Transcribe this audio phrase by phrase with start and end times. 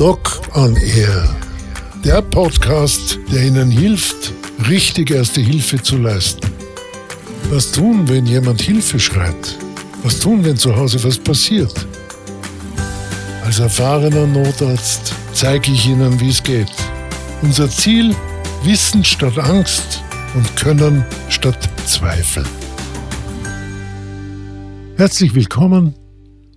[0.00, 1.28] Doc on Air.
[2.02, 4.32] Der Podcast, der Ihnen hilft,
[4.66, 6.50] richtig erste Hilfe zu leisten.
[7.50, 9.58] Was tun, wenn jemand Hilfe schreit?
[10.02, 11.86] Was tun, wenn zu Hause was passiert?
[13.44, 16.72] Als erfahrener Notarzt zeige ich Ihnen, wie es geht.
[17.42, 18.16] Unser Ziel,
[18.64, 20.02] Wissen statt Angst
[20.34, 22.44] und Können statt Zweifel.
[24.96, 25.94] Herzlich willkommen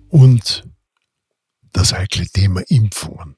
[0.08, 0.64] und
[1.74, 3.36] das heikle Thema Impfungen.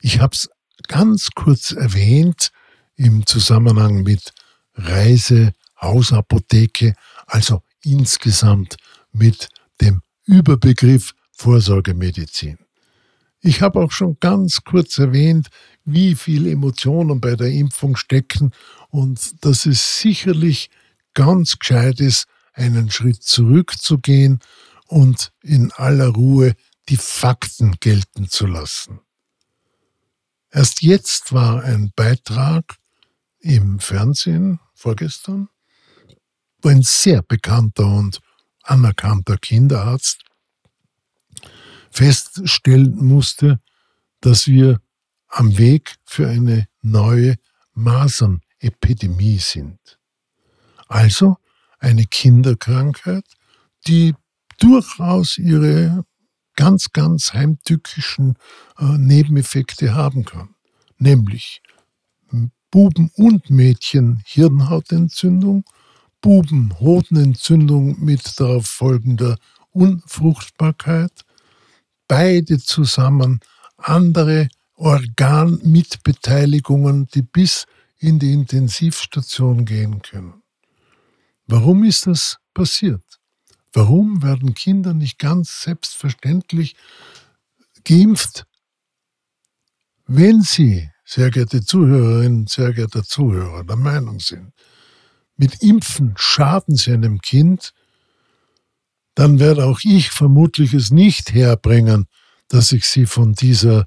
[0.00, 0.48] Ich habe es
[0.88, 2.50] ganz kurz erwähnt
[2.96, 4.32] im Zusammenhang mit
[4.74, 6.94] Reise, Hausapotheke,
[7.26, 8.76] also insgesamt
[9.12, 9.48] mit
[9.80, 12.58] dem Überbegriff Vorsorgemedizin.
[13.40, 15.48] Ich habe auch schon ganz kurz erwähnt,
[15.84, 18.52] wie viel Emotionen bei der Impfung stecken
[18.88, 20.70] und dass es sicherlich
[21.14, 24.40] ganz gescheit ist, einen Schritt zurückzugehen
[24.86, 26.54] und in aller Ruhe
[26.88, 29.00] die Fakten gelten zu lassen.
[30.50, 32.76] Erst jetzt war ein Beitrag
[33.38, 35.48] im Fernsehen vorgestern,
[36.60, 38.20] wo ein sehr bekannter und
[38.62, 40.24] anerkannter Kinderarzt
[41.90, 43.60] feststellen musste,
[44.20, 44.80] dass wir
[45.28, 47.36] am Weg für eine neue
[47.74, 49.98] Masernepidemie sind.
[50.88, 51.36] Also
[51.78, 53.24] eine Kinderkrankheit,
[53.86, 54.14] die
[54.58, 56.04] durchaus ihre
[56.56, 58.36] ganz, ganz heimtückischen
[58.78, 60.50] äh, Nebeneffekte haben kann.
[60.98, 61.62] Nämlich
[62.70, 65.64] Buben und Mädchen Hirnhautentzündung,
[66.20, 69.38] Buben Hodenentzündung mit darauf folgender
[69.72, 71.24] Unfruchtbarkeit,
[72.06, 73.40] beide zusammen
[73.76, 77.66] andere Organmitbeteiligungen, die bis
[77.98, 80.42] in die Intensivstation gehen können.
[81.46, 83.19] Warum ist das passiert?
[83.72, 86.76] Warum werden Kinder nicht ganz selbstverständlich
[87.84, 88.46] geimpft,
[90.06, 94.52] wenn sie, sehr geehrte Zuhörerinnen, sehr geehrter Zuhörer, der Meinung sind,
[95.36, 97.72] mit Impfen schaden sie einem Kind,
[99.14, 102.06] dann werde auch ich vermutlich es nicht herbringen,
[102.48, 103.86] dass ich sie von dieser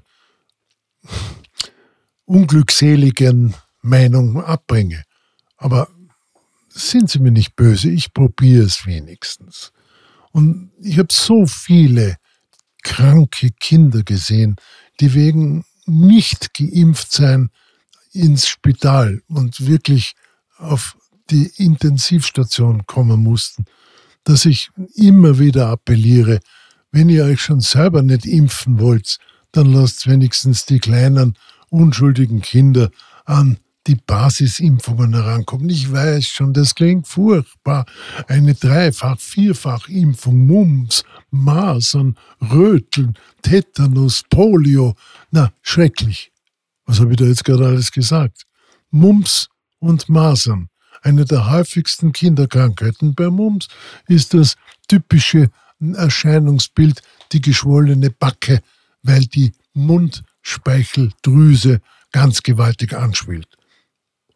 [2.24, 5.04] unglückseligen Meinung abbringe.
[5.56, 5.88] Aber
[6.74, 9.72] sind Sie mir nicht böse, ich probiere es wenigstens.
[10.32, 12.16] Und ich habe so viele
[12.82, 14.56] kranke Kinder gesehen,
[15.00, 17.50] die wegen nicht geimpft sein
[18.12, 20.14] ins Spital und wirklich
[20.58, 20.96] auf
[21.30, 23.64] die Intensivstation kommen mussten,
[24.24, 26.40] dass ich immer wieder appelliere,
[26.90, 29.18] wenn ihr euch schon selber nicht impfen wollt,
[29.52, 31.38] dann lasst wenigstens die kleinen,
[31.70, 32.90] unschuldigen Kinder
[33.24, 35.68] an die Basisimpfungen herankommen.
[35.68, 37.86] Ich weiß schon, das klingt furchtbar.
[38.28, 44.94] Eine Dreifach-, Vierfach-Impfung, Mumps, Masern, Röteln, Tetanus, Polio.
[45.30, 46.32] Na, schrecklich.
[46.86, 48.46] Was habe ich da jetzt gerade alles gesagt?
[48.90, 50.68] Mumps und Masern.
[51.02, 53.68] Eine der häufigsten Kinderkrankheiten bei Mumps
[54.08, 54.56] ist das
[54.88, 57.02] typische Erscheinungsbild,
[57.32, 58.62] die geschwollene Backe,
[59.02, 63.58] weil die Mundspeicheldrüse ganz gewaltig anschwillt.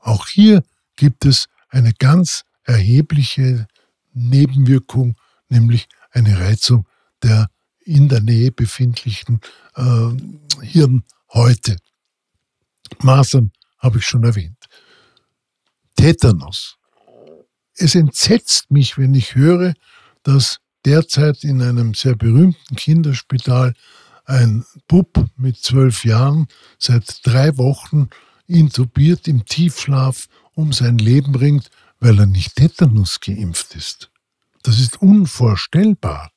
[0.08, 0.64] Auch hier
[0.96, 3.66] gibt es eine ganz erhebliche
[4.14, 5.16] Nebenwirkung,
[5.50, 6.88] nämlich eine Reizung
[7.22, 9.41] der in der Nähe befindlichen
[9.76, 10.08] äh,
[10.62, 11.76] Hirnhäute.
[13.02, 14.64] Masern habe ich schon erwähnt.
[15.94, 16.78] Tetanus.
[17.74, 19.74] Es entsetzt mich, wenn ich höre,
[20.22, 23.74] dass derzeit in einem sehr berühmten Kinderspital
[24.24, 26.48] ein Bub mit zwölf Jahren
[26.78, 28.08] seit drei Wochen
[28.48, 31.70] intubiert im Tiefschlaf um sein Leben ringt,
[32.00, 34.10] weil er nicht Tetanus geimpft ist.
[34.62, 36.32] Das ist unvorstellbar.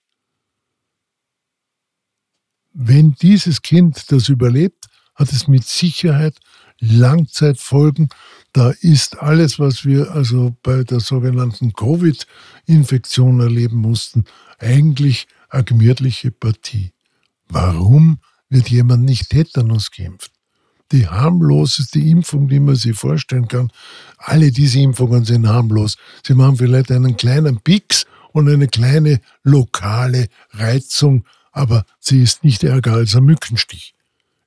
[2.74, 6.40] Wenn dieses Kind das überlebt, hat es mit Sicherheit
[6.80, 8.10] Langzeitfolgen.
[8.54, 14.26] Da ist alles, was wir also bei der sogenannten Covid-Infektion erleben mussten,
[14.58, 16.92] eigentlich eine gemütliche Partie.
[17.48, 18.20] Warum
[18.50, 20.32] wird jemand nicht Tetanus geimpft?
[20.92, 23.72] Die harmloseste Impfung, die man sich vorstellen kann.
[24.18, 25.98] Alle diese Impfungen sind harmlos.
[26.26, 32.64] Sie machen vielleicht einen kleinen Pix und eine kleine lokale Reizung, aber sie ist nicht
[32.64, 33.94] ärger als ein Mückenstich.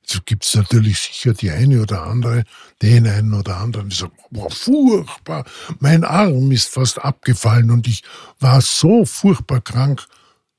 [0.07, 2.45] So gibt es natürlich sicher die eine oder andere,
[2.83, 5.45] den einen oder anderen, die sagen, boah, furchtbar,
[5.81, 8.03] mein Arm ist fast abgefallen und ich
[8.39, 10.05] war so furchtbar krank.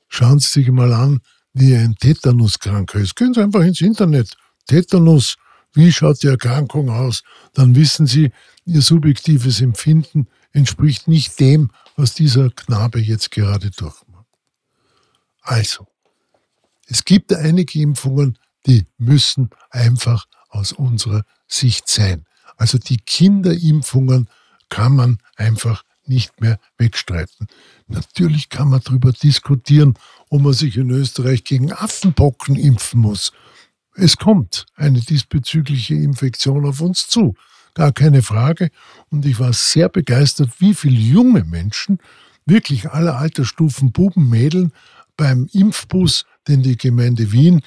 [0.08, 1.22] Schauen Sie sich mal an,
[1.54, 3.16] wie ein Tetanus krank ist.
[3.16, 4.36] Gehen Sie einfach ins Internet.
[4.66, 5.36] Tetanus
[5.76, 7.24] wie schaut die Erkrankung aus,
[7.54, 8.32] dann wissen Sie,
[8.66, 14.26] Ihr subjektives Empfinden entspricht nicht dem, was dieser Knabe jetzt gerade durchmacht.
[15.42, 15.88] Also,
[16.88, 22.26] es gibt einige Impfungen, die müssen einfach aus unserer Sicht sein.
[22.58, 24.30] Also die Kinderimpfungen
[24.70, 27.48] kann man einfach nicht mehr wegstreiten.
[27.88, 29.96] Natürlich kann man darüber diskutieren,
[30.30, 33.32] ob man sich in Österreich gegen Affenpocken impfen muss.
[33.96, 37.36] Es kommt eine diesbezügliche Infektion auf uns zu.
[37.74, 38.70] Gar keine Frage.
[39.10, 42.00] Und ich war sehr begeistert, wie viele junge Menschen,
[42.46, 44.72] wirklich aller Altersstufen, Buben, Mädeln,
[45.18, 47.62] beim Impfbus, den die Gemeinde Wien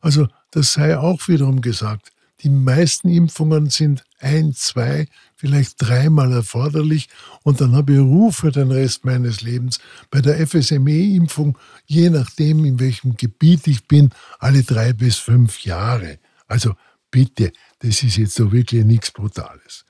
[0.00, 2.10] Also das sei auch wiederum gesagt.
[2.42, 5.06] Die meisten Impfungen sind ein, zwei,
[5.36, 7.08] vielleicht dreimal erforderlich
[7.42, 9.78] und dann habe ich Ruhe für den Rest meines Lebens.
[10.10, 16.18] Bei der FSME-Impfung, je nachdem, in welchem Gebiet ich bin, alle drei bis fünf Jahre.
[16.46, 16.74] Also
[17.10, 19.84] bitte, das ist jetzt so wirklich nichts Brutales.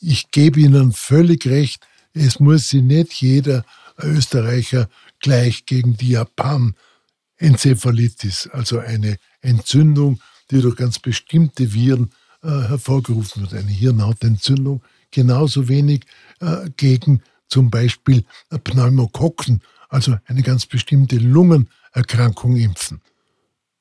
[0.00, 1.84] Ich gebe Ihnen völlig recht,
[2.14, 3.64] es muss sich nicht jeder
[3.98, 4.88] Österreicher
[5.20, 12.10] gleich gegen die Japan-Enzephalitis, also eine Entzündung, die durch ganz bestimmte Viren
[12.42, 16.04] äh, hervorgerufen wird, eine Hirnhautentzündung, genauso wenig
[16.40, 18.24] äh, gegen zum Beispiel
[18.64, 23.00] Pneumokokken, also eine ganz bestimmte Lungenerkrankung impfen.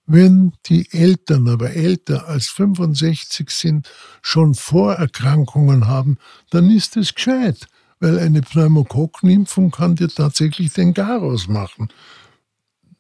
[0.10, 3.90] Wenn die Eltern aber älter als 65 sind,
[4.22, 6.18] schon Vorerkrankungen haben,
[6.50, 7.68] dann ist es gescheit,
[8.00, 11.90] weil eine Pneumokokkenimpfung kann dir tatsächlich den Garaus machen.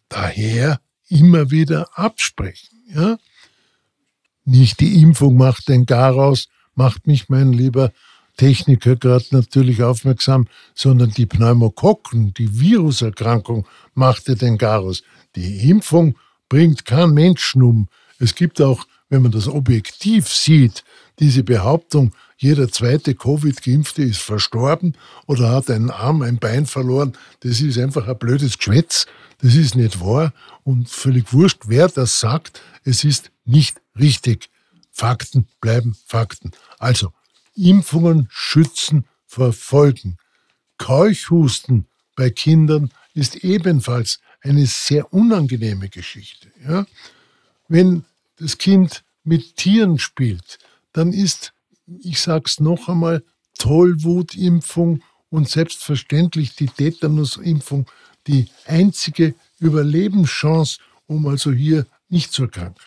[0.09, 2.77] Daher immer wieder absprechen.
[2.93, 3.17] Ja?
[4.43, 7.93] Nicht die Impfung macht den Garaus, macht mich mein lieber
[8.35, 15.03] Techniker gerade natürlich aufmerksam, sondern die Pneumokokken, die Viruserkrankung machte den Garaus.
[15.35, 16.17] Die Impfung
[16.49, 17.87] bringt keinen Menschen um.
[18.19, 20.83] Es gibt auch, wenn man das objektiv sieht,
[21.19, 24.93] diese Behauptung, jeder zweite Covid-Geimpfte ist verstorben
[25.25, 27.13] oder hat einen Arm, ein Bein verloren.
[27.39, 29.07] Das ist einfach ein blödes Geschwätz.
[29.39, 30.33] Das ist nicht wahr
[30.63, 32.61] und völlig wurscht, wer das sagt.
[32.83, 34.49] Es ist nicht richtig.
[34.91, 36.51] Fakten bleiben Fakten.
[36.79, 37.11] Also,
[37.55, 40.17] Impfungen schützen vor Folgen.
[40.77, 46.49] Keuchhusten bei Kindern ist ebenfalls eine sehr unangenehme Geschichte.
[46.67, 46.85] Ja?
[47.67, 48.05] Wenn
[48.37, 50.59] das Kind mit Tieren spielt,
[50.93, 51.53] dann ist,
[51.99, 53.23] ich sage es noch einmal,
[53.57, 57.89] Tollwutimpfung und selbstverständlich die Tetanusimpfung
[58.27, 62.81] die einzige Überlebenschance, um also hier nicht zu erkranken.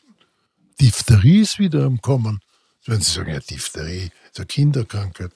[0.80, 2.40] Diphtherie ist wieder am Kommen.
[2.86, 5.32] Wenn Sie sagen, ja, Diphtherie ist eine Kinderkrankheit.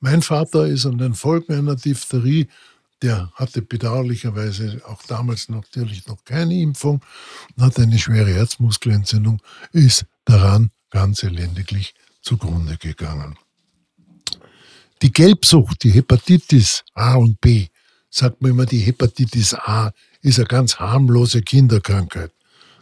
[0.00, 2.48] Mein Vater ist an den Folgen einer Diphtherie
[3.02, 7.04] der hatte bedauerlicherweise auch damals natürlich noch keine Impfung
[7.56, 9.42] und hatte eine schwere Herzmuskelentzündung,
[9.72, 13.36] ist daran ganz elendiglich zugrunde gegangen.
[15.02, 17.66] Die Gelbsucht, die Hepatitis A und B,
[18.08, 22.30] sagt man immer, die Hepatitis A ist eine ganz harmlose Kinderkrankheit.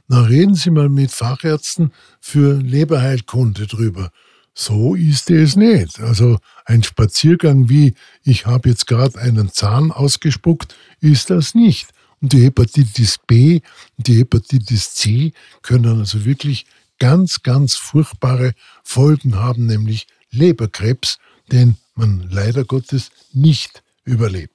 [0.09, 4.11] Na, reden Sie mal mit Fachärzten für Leberheilkunde drüber.
[4.55, 6.01] So ist es nicht.
[6.01, 11.89] Also ein Spaziergang wie ich habe jetzt gerade einen Zahn ausgespuckt, ist das nicht.
[12.21, 13.61] Und die Hepatitis B
[13.97, 16.67] und die Hepatitis C können also wirklich
[16.99, 18.53] ganz, ganz furchtbare
[18.85, 21.19] Folgen haben, nämlich Leberkrebs,
[21.51, 24.55] den man leider Gottes nicht überlebt.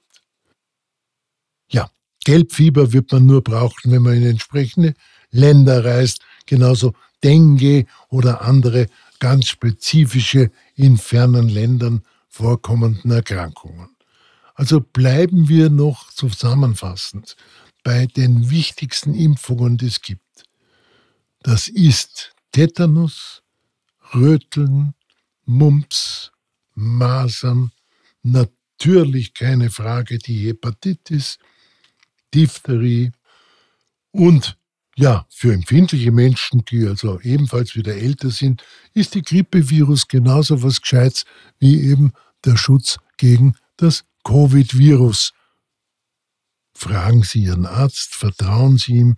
[1.68, 1.90] Ja,
[2.24, 4.94] Gelbfieber wird man nur brauchen, wenn man in entsprechende
[5.30, 8.86] Länder reist, genauso Dengue oder andere
[9.18, 13.96] ganz spezifische in fernen Ländern vorkommenden Erkrankungen.
[14.54, 17.36] Also bleiben wir noch zusammenfassend
[17.82, 20.44] bei den wichtigsten Impfungen, die es gibt.
[21.42, 23.42] Das ist Tetanus,
[24.14, 24.94] Röteln,
[25.44, 26.32] Mumps,
[26.74, 27.70] Masern,
[28.22, 31.38] natürlich keine Frage die Hepatitis,
[32.34, 33.12] Diphtherie
[34.10, 34.58] und
[34.98, 40.80] ja, für empfindliche Menschen, die also ebenfalls wieder älter sind, ist die Grippevirus genauso was
[40.80, 41.24] Gescheites
[41.58, 42.12] wie eben
[42.44, 45.32] der Schutz gegen das Covid-Virus.
[46.74, 49.16] Fragen Sie Ihren Arzt, vertrauen Sie ihm.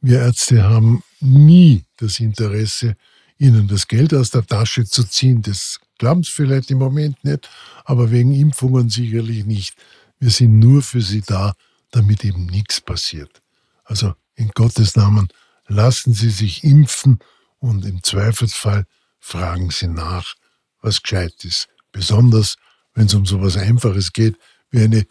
[0.00, 2.96] Wir Ärzte haben nie das Interesse,
[3.38, 5.42] Ihnen das Geld aus der Tasche zu ziehen.
[5.42, 7.48] Das glauben Sie vielleicht im Moment nicht,
[7.84, 9.74] aber wegen Impfungen sicherlich nicht.
[10.18, 11.54] Wir sind nur für Sie da,
[11.90, 13.42] damit eben nichts passiert.
[13.84, 15.28] Also in Gottes Namen,
[15.68, 17.18] lassen Sie sich impfen
[17.58, 18.86] und im Zweifelsfall
[19.20, 20.34] fragen Sie nach,
[20.80, 21.68] was gescheit ist.
[21.92, 22.56] Besonders,
[22.94, 24.36] wenn es um so etwas Einfaches geht,
[24.70, 25.06] wie eine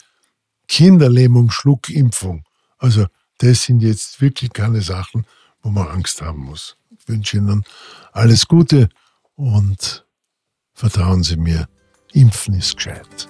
[0.67, 2.43] Kinderlähmung-Schluckimpfung.
[2.77, 3.07] Also
[3.37, 5.25] das sind jetzt wirklich keine Sachen,
[5.61, 6.75] wo man Angst haben muss.
[6.97, 7.63] Ich wünsche Ihnen
[8.11, 8.89] alles Gute
[9.35, 10.05] und
[10.73, 11.69] vertrauen Sie mir,
[12.13, 13.29] Impfen ist gescheit.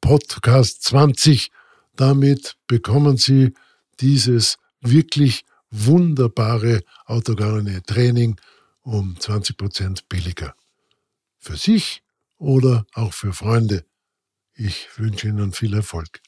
[0.00, 1.50] Podcast 20.
[1.96, 3.54] Damit bekommen Sie
[4.00, 8.40] dieses wirklich wunderbare autogene Training
[8.82, 10.54] um 20% billiger.
[11.38, 12.02] Für sich
[12.38, 13.84] oder auch für Freunde.
[14.54, 16.20] Ich wünsche Ihnen viel Erfolg.